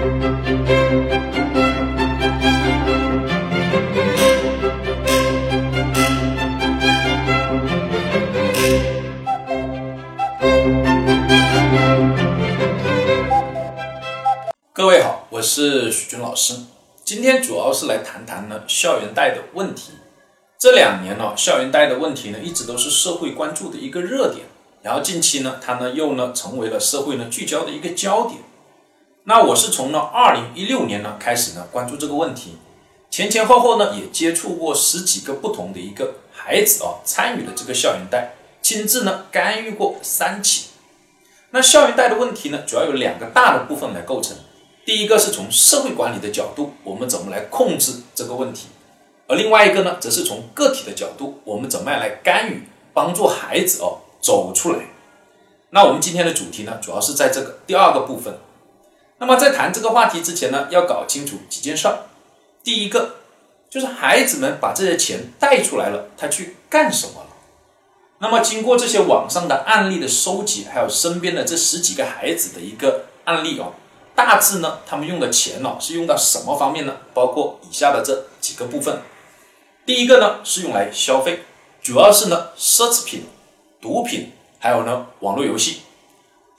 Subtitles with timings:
[0.00, 0.06] 各
[14.86, 16.54] 位好，我是许军老师。
[17.04, 19.92] 今天主要是来谈谈呢校园贷的问题。
[20.58, 24.46] 这两年呢，校园贷的问题呢，一直都是社会关注的一个热点。
[24.80, 28.40] 然后近期呢，它呢又呢成为了社会呢聚焦的一个焦点。
[29.30, 32.58] 那我是从呢二零一六年呢开始呢关注这个问题，
[33.12, 40.70] 前前后后呢也接触过十几个不同的一个孩子啊，参与了这个校园贷，亲自呢干预过三起。
[41.50, 44.36] 那校园贷的问题呢，主要有两个大的部分来构成。
[44.84, 48.66] 第一个是从社会管理的角度，我们怎么来控制这个问题；
[49.28, 54.80] 而另外一个呢，则是从个体的角度，我们怎么样来干预，帮助孩子哦走出来。
[55.70, 58.36] 那我们今天的主题呢，主要是在这个第二个部分。
[59.20, 62.06] 那么在谈这个话题之前呢，要搞清楚几件事儿。
[62.64, 63.16] 第一个
[63.68, 67.26] 就是孩子们把这些钱带出来了，他去干什么了？
[68.18, 73.74] 那么经过这些网上的案例的收集，还有身边的这十几个孩子的一个案例哦。
[74.14, 76.96] 大致呢，他们用的钱呢是用到什么方面呢？
[77.12, 79.02] 包括以下的这几个部分。
[79.84, 81.44] 第一个呢是用来消费，
[81.82, 83.26] 主要是呢奢侈品、
[83.82, 85.82] 毒品，还有呢网络游戏。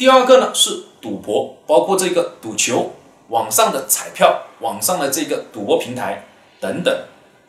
[0.02, 2.94] 第二个呢是赌博，包括这个赌球、
[3.28, 6.26] 网上的彩票、网上的这个赌博平台
[6.60, 7.04] 等等。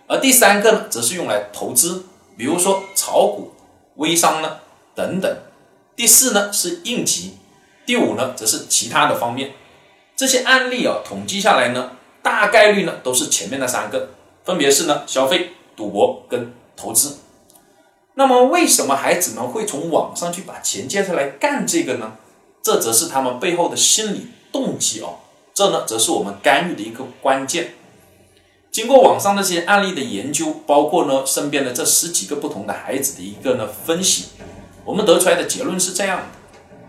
[0.07, 2.05] 而第三个呢则是用来投资，
[2.37, 3.53] 比如说炒股、
[3.95, 4.59] 微商呢
[4.95, 5.35] 等等。
[5.97, 7.39] 第四呢是应急，
[7.87, 9.53] 第五呢则是其他的方面。
[10.15, 11.93] 这些案例啊，统计下来呢，
[12.23, 14.11] 大概率呢都是前面的三个，
[14.45, 17.17] 分别是呢消费、赌博跟投资。
[18.13, 22.19] 那么为什么孩子们会从网上去把钱借出来干这个呢？
[22.63, 25.17] 这则是他们背后的心理动机哦。
[25.53, 27.75] 这呢，则是我们干预的一个关键。
[28.71, 34.27] 经过网上那些案例的研究，包括呢身边的这十几个不同的孩子的一个呢分析，
[34.85, 36.25] 我们得出来的结论是这样的：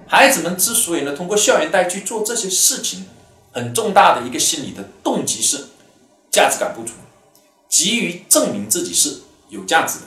[0.07, 3.07] 孩子们之所以呢通过校园贷去做这些事情。
[3.55, 5.65] 很重大的一个心理的动机是
[6.31, 6.93] 价值感不足，
[7.69, 9.19] 急于证明自己是
[9.49, 10.05] 有价值的。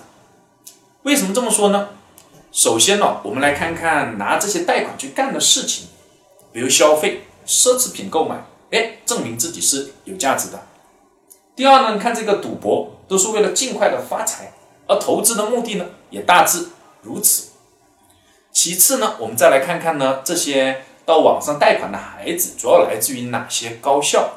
[1.05, 1.91] 为什么这么说呢？
[2.57, 5.89] 首先呢，我们来看看拿这些贷款去干的事情，
[6.55, 10.59] 比如消费、奢侈品购买，哎，证明自己是有价值的。
[11.55, 14.55] 第二呢，你看这个赌博都是为了尽快的发财，
[14.87, 16.69] 而投资的目的呢，也大致
[17.03, 17.51] 如此。
[18.51, 20.83] 其次呢，我们再来看看呢这些。
[21.05, 24.29] 到网上贷款的孩子主要来自于哪些高校？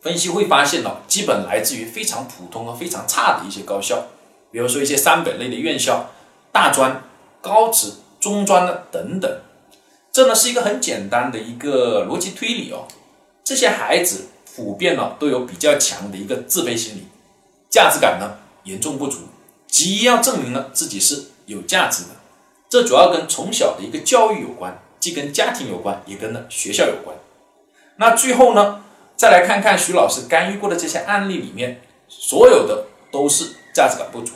[0.00, 4.04] 分析会发现呢，基本来自于非常普通和非常差的一些高校，
[4.50, 6.06] 比如说一些三本类的院校、
[6.50, 7.02] 大专、
[7.44, 9.30] 高职、中专的等等。
[10.10, 12.88] 这呢是一个很简单的一个逻辑推理哦。
[13.44, 17.08] 这些孩子普遍呢都有比较强的一个自卑心理，
[17.68, 19.18] 价值感呢严重不足，
[19.68, 22.10] 急于要证明呢自己是有价值的。
[22.70, 24.80] 这主要跟从小的一个教育有关。
[25.00, 27.14] 既跟家庭有关，也跟呢学校有关。
[27.96, 28.82] 那最后呢，
[29.18, 34.32] 再来看看徐老师干预过的这些案例里面，所有的都是价值感不足。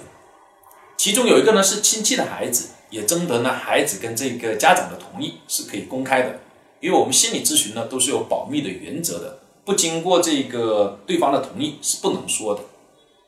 [0.98, 6.38] 其中有一个呢是亲戚的孩子，也征得呢孩子跟这个家长的同意，是可以公开的。
[6.80, 12.60] 因为我们心理咨询呢都是有保密的原则的，不经过这个对方的同意是不能说的。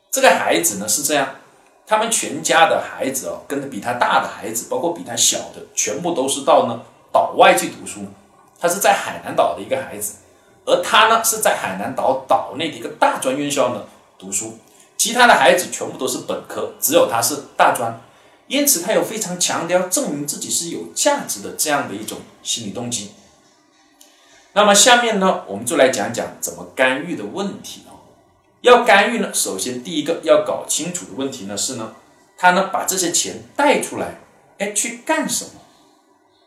[0.09, 1.35] 这个孩子呢是这样，
[1.85, 6.81] 他们全家的孩子哦，跟比他大的孩子，包括比他小的，全部都是到呢。
[7.13, 8.05] 岛外去读书，
[8.57, 10.13] 他是在海南岛的一个孩子，
[10.65, 13.83] 而他呢是在海南岛岛内的一个大专院校呢
[14.17, 14.57] 读书，
[14.95, 17.99] 其他的孩子全部都是本科，只有他是大专，
[18.51, 23.11] 因此他有非常强调证明自己是有价值的这样的一种心理动机。
[24.51, 28.11] 那么下面呢，我们就来讲讲怎么干预的问题哦。
[28.59, 31.95] 要干预呢，首先第一个要搞清楚的问题呢是呢，
[32.37, 34.19] 他呢把这些钱贷出来，
[34.57, 35.51] 哎，去干什么？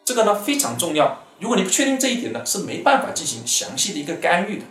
[0.04, 4.66] 这个呢非常重要，如果你不确定这一点呢，是没办法进行详细的一个干预的。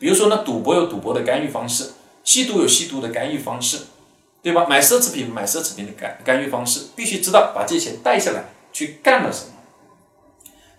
[0.00, 1.92] 比如说呢，赌博有赌博的干预方式，
[2.24, 3.82] 吸毒有吸毒的干预方式，
[4.42, 4.66] 对吧？
[4.68, 9.52] 买奢侈品买奢侈品的干干预方式，必须知道把这些钱带下来去干了什么。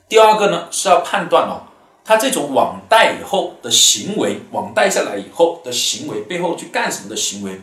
[0.08, 1.68] 第二个呢是要判断哦，
[2.04, 7.62] 他这种网贷以后的行为，网贷下来以后的行为背后去干什么的行为，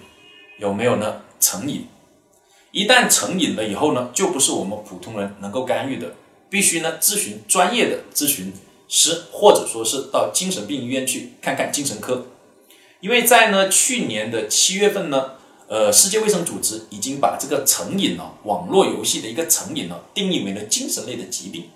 [0.59, 1.89] 有没有呢成瘾？
[2.71, 6.15] 一旦成瘾了以后呢，就不是我们普通人能够干预的，
[6.51, 8.53] 必须呢咨询专业的咨询
[8.87, 12.27] 师，或者说是到精神病医院去看看精神科。
[13.01, 15.33] 因为在呢去年的七月份呢，
[15.69, 21.71] 呃，世界卫生组织已经把这个成瘾呢，网络游戏的一个成瘾呢，定义为了精神类的疾病。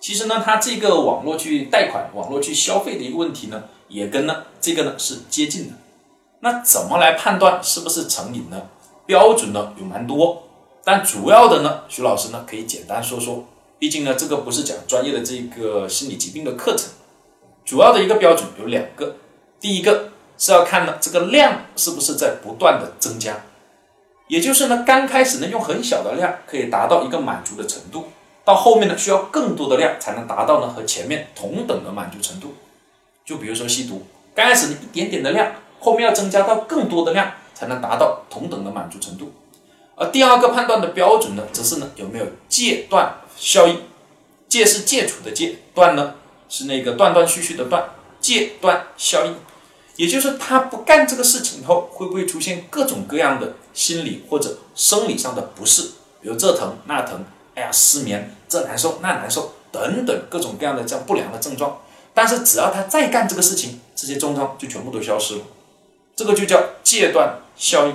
[0.00, 5.74] 其实呢，它这个网络去贷款、网络去消费的一个问题呢，也跟呢这个呢是接近的。
[6.40, 8.62] 那怎么来判断是不是成瘾呢？
[9.06, 10.42] 标准呢有蛮多，
[10.82, 13.44] 但主要的呢，徐老师呢可以简单说说。
[13.78, 16.90] 毕竟呢，这个不是讲专业的这个心理疾病的课程。
[17.64, 19.16] 主要的一个标准有两个，
[19.60, 20.09] 第一个
[20.40, 23.36] 是要看呢这个量是不是在不断的增加，
[24.26, 28.08] 也就是呢刚开始呢用很小的量可以达到一个满足的程度，
[28.42, 32.54] 到后面呢需要更多的量才能达到呢和前面同等的满足程度。
[33.22, 39.32] 就比如说吸毒，刚开始呢一点点的量，后面要增加到更多的量才能达到同等的满足程度。
[39.94, 43.82] 而第二个判断的标准呢，则是呢有没有戒断效应。
[44.48, 46.14] 戒是戒除的戒，断呢
[46.48, 47.90] 是那个断断续续的断。
[48.20, 49.34] 戒断效应，
[50.00, 55.90] 也就是他不干这个事情以后，会不会出现各种各样的心理或者生理上的不适，
[56.22, 57.22] 比如这疼那疼，
[57.54, 61.82] 哎呀失眠，这难受那难受等等各种各样的这样不良的症状。
[62.14, 65.42] 但是只要他再干这个事情，这些症状就全部都消失了。
[66.16, 67.94] 这个就叫戒断效应。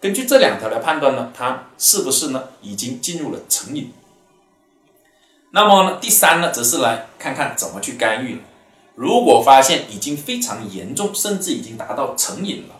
[0.00, 3.92] 根据这两条来判断呢，他是不是呢已经进入了成瘾？
[5.52, 8.42] 那么呢，第三呢，则是来看看怎么去干预。
[8.94, 12.76] 如果发现已经非常严重，甚至已经达到成瘾了，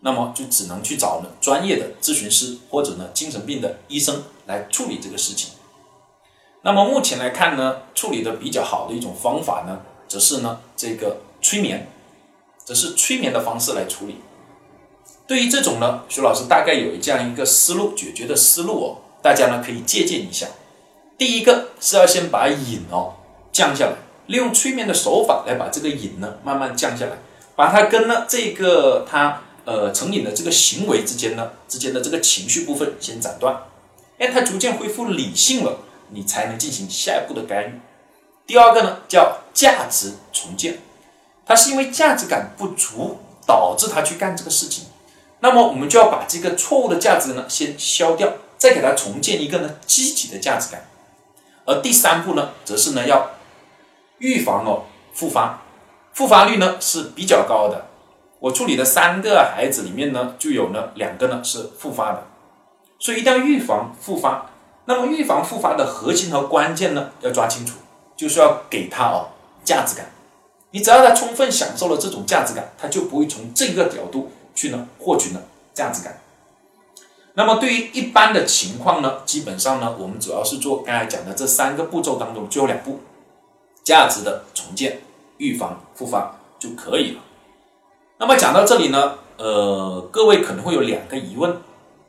[0.00, 5.52] 那么就只能去找呢专业的咨询师或者呢精神病的医生来处理这个事情。
[6.62, 11.88] 那么目前来看呢，处理的比较好的一种方法呢，则是呢这个催眠，
[12.64, 14.16] 则是催眠的方式来处理。
[15.26, 20.46] 对于这种呢，徐老师大概有这样一个思路解决的思路哦，大家呢可以借鉴一下。
[21.16, 23.14] 第一个是要先把瘾哦
[23.50, 23.96] 降下来，
[24.26, 27.12] 利用催眠的手法来把这个瘾呢慢慢降下来，
[27.54, 33.56] 把它跟呢这个他呃成瘾的这个行为之间呢之间的这个情绪部分先斩断，
[34.18, 35.78] 哎，他逐渐恢复理性了，
[36.10, 37.80] 你才能进行下一步的干预。
[38.46, 40.78] 第二个呢叫价值重建，
[41.44, 44.84] 他是因为价值感不足导致他去干这个事情。
[45.40, 50.88] 那么我们就要把这个错误的价值呢先消掉，再给他重建一个呢积极的价值感。
[51.64, 53.32] 而第三步呢，则是呢要
[54.18, 55.62] 预防哦复发，
[56.12, 57.86] 复发率呢是比较高的。
[58.40, 62.26] 我处理的三个孩子里面呢，就有呢两个呢是复发的，
[62.98, 64.50] 所以一定要预防复发。
[64.86, 67.78] 那么预防复发的核心和关键呢，要抓清楚，
[68.16, 69.28] 就是要给他哦
[69.64, 70.10] 价值感。
[70.70, 74.30] 你只要他充分享受了这种价值感，他就不会从这个角度。
[74.56, 75.42] 去呢获取呢
[75.74, 76.18] 价值感。
[77.34, 83.00] 那么对于一般的情况呢，基本上呢，我们主要是做刚才讲的这三个步骤当中最后两步，
[83.86, 85.00] 价值的重建、
[85.38, 87.20] 预防复发就可以了。
[88.18, 91.56] 那么讲到这里呢，呃，各位可能会有两个疑问。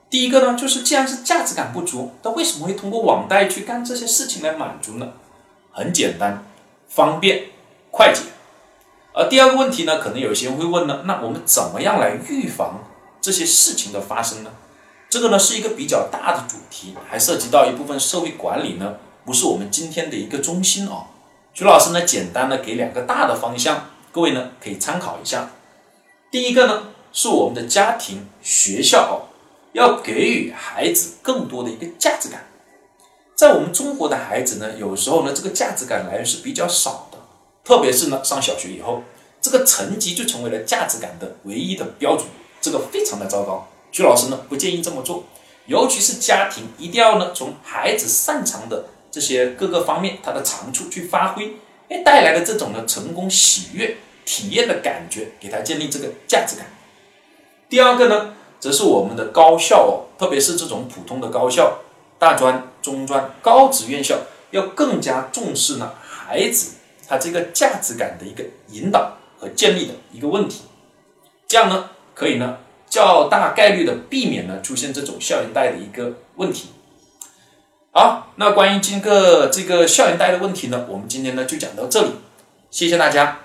[0.10, 5.10] 第一个呢，就是既然是价值感不足，那为什么会通过网贷去干这些事情来满足呢？
[5.72, 6.44] 很简单，
[6.88, 7.50] 方便
[7.92, 8.24] 快捷。
[9.14, 12.84] 而第二个问题呢，可能有些人会问呢，那我们怎么样来预防
[13.22, 14.50] 这些事情的发生呢？
[15.12, 21.06] 这个呢是一个比较大的主题，还涉及到一部分社会管理呢，不是我们今天的一个中心哦。
[21.58, 25.50] 徐老师呢，简单的给两个大的方向，各位呢可以参考一下。
[26.30, 29.30] 第一个呢，是我们的家庭、学校，
[29.74, 32.46] 要给予孩子更多的一个价值感。
[33.34, 37.18] 在我们中国的孩子呢，有时候呢，这个价值感来源是比较少的。
[37.64, 39.02] 特别是呢，上小学以后，
[39.42, 42.28] 这个成绩就成为了价值感的唯一的标准，
[42.62, 43.68] 这个非常的糟糕。
[43.92, 45.24] 徐老师呢不建议这么做，
[45.66, 48.86] 尤其是家庭一定要呢从孩子擅长的
[49.18, 51.56] 这些各个方面他的长处去发挥，
[51.90, 56.68] 哎带来的这种呢成功喜悦体验的感觉，给他建立这个价值感。
[57.68, 61.80] 第二个呢，则是我们的高校哦，特别是这种普通的高校、
[62.20, 64.20] 大专、中专、高职院校，
[64.52, 66.76] 要更加重视呢孩子。
[67.08, 70.66] 他这个价值感的一个引导和建立的一个问题，
[71.48, 76.70] 这样呢，可以呢较大概率的避免呢出现这种校园贷的一个问题。
[77.98, 82.12] 好，那关于今个这个校园贷的问题呢，我们今天呢就讲到这里，
[82.70, 83.40] 谢谢大家。